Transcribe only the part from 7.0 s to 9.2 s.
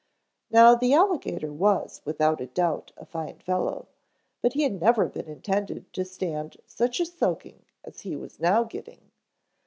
soaking as he was now getting.